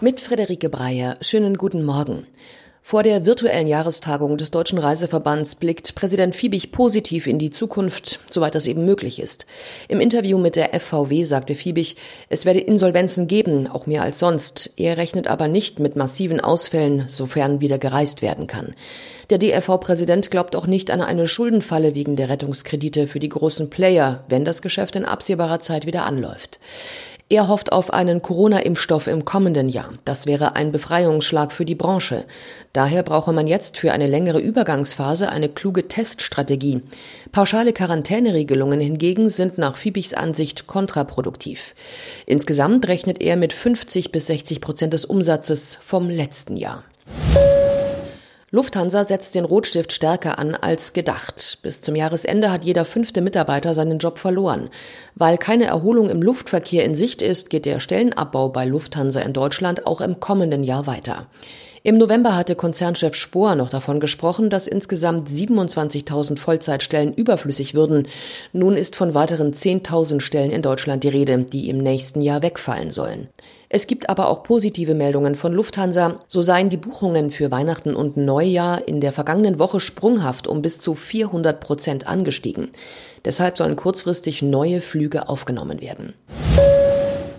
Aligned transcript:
Mit 0.00 0.20
Frederike 0.20 0.68
Breyer. 0.68 1.16
Schönen 1.20 1.58
guten 1.58 1.84
Morgen. 1.84 2.24
Vor 2.82 3.02
der 3.02 3.26
virtuellen 3.26 3.66
Jahrestagung 3.66 4.36
des 4.36 4.52
Deutschen 4.52 4.78
Reiseverbands 4.78 5.56
blickt 5.56 5.96
Präsident 5.96 6.36
Fiebig 6.36 6.70
positiv 6.70 7.26
in 7.26 7.40
die 7.40 7.50
Zukunft, 7.50 8.20
soweit 8.28 8.54
das 8.54 8.68
eben 8.68 8.84
möglich 8.84 9.20
ist. 9.20 9.44
Im 9.88 10.00
Interview 10.00 10.38
mit 10.38 10.54
der 10.54 10.72
FVW 10.78 11.24
sagte 11.24 11.56
Fiebig, 11.56 11.96
es 12.28 12.46
werde 12.46 12.60
Insolvenzen 12.60 13.26
geben, 13.26 13.66
auch 13.66 13.88
mehr 13.88 14.02
als 14.02 14.20
sonst. 14.20 14.70
Er 14.76 14.98
rechnet 14.98 15.26
aber 15.26 15.48
nicht 15.48 15.80
mit 15.80 15.96
massiven 15.96 16.38
Ausfällen, 16.38 17.08
sofern 17.08 17.60
wieder 17.60 17.78
gereist 17.78 18.22
werden 18.22 18.46
kann. 18.46 18.76
Der 19.30 19.38
DRV-Präsident 19.38 20.30
glaubt 20.30 20.54
auch 20.54 20.68
nicht 20.68 20.92
an 20.92 21.02
eine 21.02 21.26
Schuldenfalle 21.26 21.96
wegen 21.96 22.14
der 22.14 22.28
Rettungskredite 22.28 23.08
für 23.08 23.18
die 23.18 23.30
großen 23.30 23.68
Player, 23.68 24.24
wenn 24.28 24.44
das 24.44 24.62
Geschäft 24.62 24.94
in 24.94 25.04
absehbarer 25.04 25.58
Zeit 25.58 25.86
wieder 25.86 26.06
anläuft. 26.06 26.60
Er 27.30 27.46
hofft 27.46 27.72
auf 27.72 27.92
einen 27.92 28.22
Corona-Impfstoff 28.22 29.06
im 29.06 29.26
kommenden 29.26 29.68
Jahr. 29.68 29.92
Das 30.06 30.24
wäre 30.24 30.56
ein 30.56 30.72
Befreiungsschlag 30.72 31.52
für 31.52 31.66
die 31.66 31.74
Branche. 31.74 32.24
Daher 32.72 33.02
brauche 33.02 33.34
man 33.34 33.46
jetzt 33.46 33.76
für 33.76 33.92
eine 33.92 34.06
längere 34.06 34.38
Übergangsphase 34.38 35.28
eine 35.28 35.50
kluge 35.50 35.88
Teststrategie. 35.88 36.80
Pauschale 37.30 37.74
Quarantäneregelungen 37.74 38.80
hingegen 38.80 39.28
sind 39.28 39.58
nach 39.58 39.76
Fiebigs 39.76 40.14
Ansicht 40.14 40.66
kontraproduktiv. 40.66 41.74
Insgesamt 42.24 42.88
rechnet 42.88 43.20
er 43.20 43.36
mit 43.36 43.52
50 43.52 44.10
bis 44.10 44.26
60 44.28 44.62
Prozent 44.62 44.94
des 44.94 45.04
Umsatzes 45.04 45.78
vom 45.82 46.08
letzten 46.08 46.56
Jahr. 46.56 46.82
Lufthansa 48.50 49.04
setzt 49.04 49.34
den 49.34 49.44
Rotstift 49.44 49.92
stärker 49.92 50.38
an 50.38 50.54
als 50.54 50.94
gedacht. 50.94 51.58
Bis 51.62 51.82
zum 51.82 51.94
Jahresende 51.94 52.50
hat 52.50 52.64
jeder 52.64 52.86
fünfte 52.86 53.20
Mitarbeiter 53.20 53.74
seinen 53.74 53.98
Job 53.98 54.18
verloren. 54.18 54.70
Weil 55.14 55.36
keine 55.36 55.66
Erholung 55.66 56.08
im 56.08 56.22
Luftverkehr 56.22 56.82
in 56.86 56.94
Sicht 56.94 57.20
ist, 57.20 57.50
geht 57.50 57.66
der 57.66 57.78
Stellenabbau 57.78 58.48
bei 58.48 58.64
Lufthansa 58.64 59.20
in 59.20 59.34
Deutschland 59.34 59.86
auch 59.86 60.00
im 60.00 60.18
kommenden 60.18 60.64
Jahr 60.64 60.86
weiter. 60.86 61.26
Im 61.88 61.96
November 61.96 62.36
hatte 62.36 62.54
Konzernchef 62.54 63.14
Spohr 63.14 63.54
noch 63.54 63.70
davon 63.70 63.98
gesprochen, 63.98 64.50
dass 64.50 64.66
insgesamt 64.66 65.26
27.000 65.26 66.36
Vollzeitstellen 66.36 67.14
überflüssig 67.14 67.72
würden. 67.72 68.06
Nun 68.52 68.76
ist 68.76 68.94
von 68.94 69.14
weiteren 69.14 69.52
10.000 69.54 70.20
Stellen 70.20 70.50
in 70.50 70.60
Deutschland 70.60 71.02
die 71.02 71.08
Rede, 71.08 71.38
die 71.44 71.70
im 71.70 71.78
nächsten 71.78 72.20
Jahr 72.20 72.42
wegfallen 72.42 72.90
sollen. 72.90 73.28
Es 73.70 73.86
gibt 73.86 74.10
aber 74.10 74.28
auch 74.28 74.42
positive 74.42 74.94
Meldungen 74.94 75.34
von 75.34 75.54
Lufthansa. 75.54 76.18
So 76.28 76.42
seien 76.42 76.68
die 76.68 76.76
Buchungen 76.76 77.30
für 77.30 77.50
Weihnachten 77.50 77.96
und 77.96 78.18
Neujahr 78.18 78.86
in 78.86 79.00
der 79.00 79.12
vergangenen 79.12 79.58
Woche 79.58 79.80
sprunghaft 79.80 80.46
um 80.46 80.60
bis 80.60 80.80
zu 80.80 80.94
400 80.94 81.58
Prozent 81.58 82.06
angestiegen. 82.06 82.68
Deshalb 83.24 83.56
sollen 83.56 83.76
kurzfristig 83.76 84.42
neue 84.42 84.82
Flüge 84.82 85.30
aufgenommen 85.30 85.80
werden. 85.80 86.12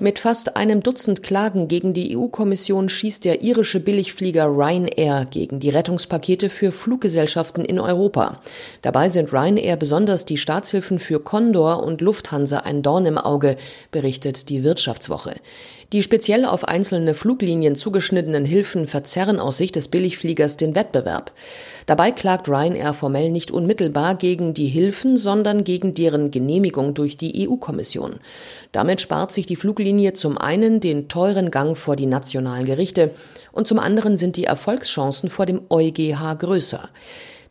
Mit 0.02 0.18
fast 0.18 0.56
einem 0.56 0.82
Dutzend 0.82 1.24
Klagen 1.24 1.68
gegen 1.68 1.94
die 1.94 2.16
EU-Kommission 2.16 2.88
schießt 2.88 3.26
der 3.26 3.42
irische 3.42 3.82
Billigflieger 3.82 4.46
Ryanair 4.46 5.28
gegen 5.30 5.60
die 5.60 5.70
Rettungspakete 5.70 6.50
für 6.50 6.72
Fluggesellschaften 6.72 7.66
in 7.66 7.82
Europa. 7.82 8.40
Dabei 8.82 9.10
sind 9.10 9.34
Ryanair 9.34 9.76
besonders 9.76 10.24
die 10.24 10.38
Staatshilfen 10.38 11.00
für 11.00 11.20
Condor 11.20 11.84
und 11.84 12.00
Lufthansa 12.00 12.60
ein 12.60 12.82
Dorn 12.82 13.08
im 13.08 13.18
Auge, 13.18 13.58
berichtet 13.92 14.48
die 14.48 14.64
Wirtschaftswoche. 14.64 15.36
Die 15.92 16.04
speziell 16.04 16.46
auf 16.46 16.66
einzelne 16.66 17.16
Fluglinien 17.16 17.76
zugeschnittenen 17.76 18.46
Hilfen 18.46 18.86
verzerren 18.86 19.40
aus 19.40 19.58
Sicht 19.58 19.76
des 19.76 19.88
Billigfliegers 19.88 20.56
den 20.56 20.76
Wettbewerb. 20.76 21.32
Dabei 21.88 22.12
klagt 22.12 22.48
Ryanair 22.48 22.94
formell 22.94 23.32
nicht 23.32 23.50
unmittelbar 23.50 24.14
gegen 24.14 24.54
die 24.54 24.68
Hilfen, 24.68 25.18
sondern 25.18 25.64
gegen 25.64 25.96
deren 25.96 26.30
Genehmigung 26.30 26.94
durch 26.94 27.18
die 27.18 27.50
EU-Kommission. 27.50 28.20
Damit 28.72 29.02
spart 29.02 29.32
sich 29.32 29.48
die 29.48 29.56
Fluglinie 29.56 29.89
zum 30.14 30.38
einen 30.38 30.80
den 30.80 31.08
teuren 31.08 31.52
Gang 31.52 31.78
vor 31.78 31.96
die 31.96 32.06
nationalen 32.06 32.66
Gerichte 32.66 33.12
und 33.52 33.68
zum 33.68 33.80
anderen 33.80 34.18
sind 34.18 34.38
die 34.38 34.46
Erfolgschancen 34.46 35.30
vor 35.30 35.46
dem 35.46 35.62
EuGH 35.70 36.38
größer. 36.38 36.90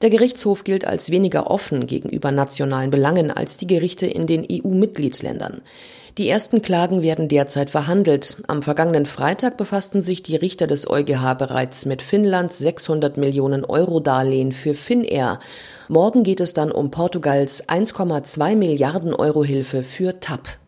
Der 0.01 0.11
Gerichtshof 0.11 0.63
gilt 0.63 0.87
als 0.87 1.11
weniger 1.11 1.51
offen 1.51 1.87
gegenüber 1.87 2.31
nationalen 2.31 2.91
Belangen 2.91 3.33
als 3.33 3.57
die 3.57 3.67
Gerichte 3.67 4.07
in 4.07 4.27
den 4.27 4.47
EU-Mitgliedsländern. 4.51 5.63
Die 6.19 6.29
ersten 6.29 6.63
Klagen 6.63 7.03
werden 7.03 7.29
derzeit 7.29 7.71
verhandelt. 7.71 8.39
Am 8.49 8.63
vergangenen 8.63 9.07
Freitag 9.07 9.57
befassten 9.57 10.01
sich 10.01 10.23
die 10.23 10.35
Richter 10.35 10.67
des 10.67 10.91
EuGH 10.91 11.35
bereits 11.39 11.87
mit 11.87 12.03
Finnlands 12.03 12.59
600 12.59 13.17
Millionen 13.17 13.65
Euro 13.65 14.01
Darlehen 14.01 14.51
für 14.51 14.75
Finnair. 14.75 15.39
Morgen 15.89 16.25
geht 16.25 16.41
es 16.41 16.55
dann 16.55 16.73
um 16.73 16.91
Portugals 16.91 17.69
1,2 17.69 18.57
Milliarden 18.57 19.15
Euro 19.15 19.45
Hilfe 19.45 19.85
für 19.85 20.19
TAP. 20.19 20.59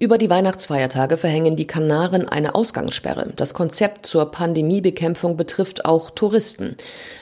Über 0.00 0.18
die 0.18 0.28
Weihnachtsfeiertage 0.28 1.16
verhängen 1.16 1.54
die 1.54 1.68
Kanaren 1.68 2.28
eine 2.28 2.56
Ausgangssperre. 2.56 3.32
Das 3.36 3.54
Konzept 3.54 4.06
zur 4.06 4.32
Pandemiebekämpfung 4.32 5.36
betrifft 5.36 5.84
auch 5.84 6.10
Touristen. 6.10 6.76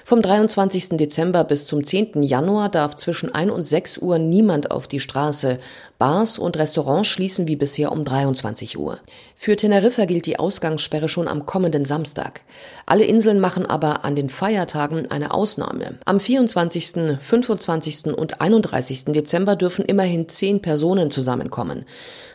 Vom 0.04 0.22
23. 0.22 0.96
Dezember 0.96 1.44
bis 1.44 1.66
zum 1.66 1.84
10. 1.84 2.22
Januar 2.22 2.70
darf 2.70 2.94
zwischen 2.96 3.34
1 3.34 3.52
und 3.52 3.64
6 3.64 3.98
Uhr 3.98 4.18
niemand 4.18 4.70
auf 4.70 4.88
die 4.88 5.00
Straße. 5.00 5.58
Bars 5.98 6.38
und 6.38 6.56
Restaurants 6.56 7.08
schließen 7.08 7.46
wie 7.46 7.56
bisher 7.56 7.92
um 7.92 8.04
23 8.04 8.78
Uhr. 8.78 8.98
Für 9.36 9.54
Teneriffa 9.54 10.06
gilt 10.06 10.24
die 10.24 10.38
Ausgangssperre 10.38 11.08
schon 11.08 11.28
am 11.28 11.44
kommenden 11.44 11.84
Samstag. 11.84 12.40
Alle 12.86 13.04
Inseln 13.04 13.38
machen 13.38 13.66
aber 13.66 14.04
an 14.04 14.16
den 14.16 14.30
Feiertagen 14.30 15.10
eine 15.10 15.32
Ausnahme. 15.32 15.98
Am 16.06 16.18
24., 16.18 17.18
25. 17.20 18.06
und 18.16 18.40
31. 18.40 19.04
Dezember 19.06 19.56
dürfen 19.56 19.84
immerhin 19.84 20.28
zehn 20.28 20.62
Personen 20.62 21.10
zusammenkommen. 21.10 21.84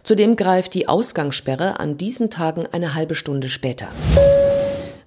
Zudem 0.03 0.26
greift 0.35 0.73
die 0.73 0.89
Ausgangssperre 0.89 1.79
an 1.79 1.97
diesen 1.97 2.29
Tagen 2.29 2.67
eine 2.71 2.95
halbe 2.95 3.15
Stunde 3.15 3.49
später. 3.49 3.87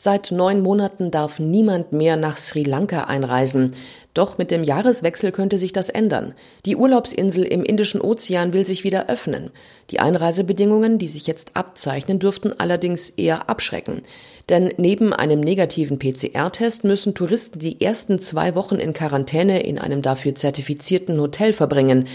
Seit 0.03 0.32
neun 0.32 0.62
Monaten 0.62 1.10
darf 1.10 1.38
niemand 1.38 1.92
mehr 1.92 2.16
nach 2.16 2.38
Sri 2.38 2.62
Lanka 2.62 3.04
einreisen. 3.04 3.72
Doch 4.14 4.38
mit 4.38 4.50
dem 4.50 4.64
Jahreswechsel 4.64 5.30
könnte 5.30 5.59
sich 5.59 5.75
das 5.75 5.91
ändern. 5.91 6.32
Die 6.64 6.75
Urlaubsinsel 6.75 7.44
im 7.44 7.62
Indischen 7.62 8.00
Ozean 8.00 8.54
will 8.54 8.64
sich 8.64 8.82
wieder 8.82 9.10
öffnen. 9.10 9.50
Die 9.91 10.00
Einreisebedingungen, 10.00 10.97
die 10.97 11.06
sich 11.06 11.26
jetzt 11.26 11.54
abzeichnen, 11.54 12.19
dürften 12.19 12.59
allerdings 12.59 13.10
eher 13.10 13.50
abschrecken. 13.50 14.00
Denn 14.48 14.72
neben 14.78 15.12
einem 15.12 15.41
negativen 15.41 15.98
PCR-Test 15.98 16.84
müssen 16.84 17.14
Touristen 17.14 17.59
die 17.59 17.82
ersten 17.82 18.19
zwei 18.19 18.54
Wochen 18.54 18.76
in 18.76 18.94
Quarantäne 18.94 19.62
in 19.62 19.78
einem 19.78 20.00
dafür 20.00 20.34
zertifizierten 20.34 21.20
Hotel 21.20 21.53
verbringen. 21.53 22.09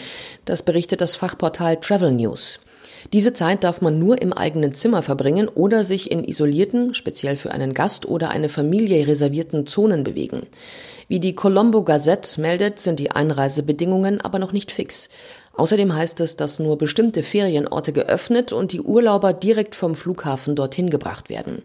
Das 0.45 0.63
berichtet 0.63 1.01
das 1.01 1.15
Fachportal 1.15 1.77
Travel 1.77 2.11
News. 2.11 2.59
Diese 3.13 3.33
Zeit 3.33 3.63
darf 3.63 3.81
man 3.81 3.99
nur 3.99 4.21
im 4.21 4.33
eigenen 4.33 4.73
Zimmer 4.73 5.01
verbringen 5.01 5.47
oder 5.47 5.83
sich 5.83 6.11
in 6.11 6.23
isolierten, 6.23 6.93
speziell 6.95 7.35
für 7.37 7.51
einen 7.51 7.73
Gast 7.73 8.07
oder 8.07 8.29
eine 8.29 8.49
Familie 8.49 9.07
reservierten 9.07 9.67
Zonen 9.67 10.03
bewegen. 10.03 10.47
Wie 11.07 11.19
die 11.19 11.35
Colombo 11.35 11.83
Gazette 11.83 12.41
meldet, 12.41 12.79
sind 12.79 12.99
die 12.99 13.11
Einreisebedingungen 13.11 14.21
aber 14.21 14.39
noch 14.39 14.53
nicht 14.53 14.71
fix. 14.71 15.09
Außerdem 15.57 15.95
heißt 15.95 16.19
es, 16.21 16.35
dass 16.35 16.59
nur 16.59 16.77
bestimmte 16.77 17.23
Ferienorte 17.23 17.93
geöffnet 17.93 18.51
und 18.51 18.73
die 18.73 18.81
Urlauber 18.81 19.33
direkt 19.33 19.75
vom 19.75 19.95
Flughafen 19.95 20.55
dorthin 20.55 20.89
gebracht 20.89 21.29
werden. 21.29 21.61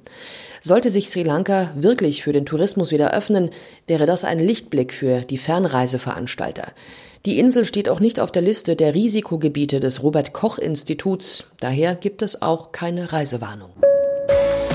Sollte 0.60 0.90
sich 0.90 1.08
Sri 1.08 1.22
Lanka 1.22 1.72
wirklich 1.74 2.22
für 2.22 2.32
den 2.32 2.46
Tourismus 2.46 2.92
wieder 2.92 3.12
öffnen, 3.12 3.50
wäre 3.86 4.06
das 4.06 4.24
ein 4.24 4.38
Lichtblick 4.38 4.92
für 4.92 5.22
die 5.22 5.38
Fernreiseveranstalter. 5.38 6.72
Die 7.26 7.38
Insel 7.38 7.64
steht 7.64 7.88
auch 7.88 8.00
nicht 8.00 8.20
auf 8.20 8.32
der 8.32 8.42
Liste 8.42 8.76
der 8.76 8.94
Risikogebiete 8.94 9.80
des 9.80 10.02
Robert 10.02 10.32
Koch 10.32 10.58
Instituts, 10.58 11.46
daher 11.60 11.94
gibt 11.94 12.22
es 12.22 12.40
auch 12.40 12.72
keine 12.72 13.12
Reisewarnung. 13.12 13.70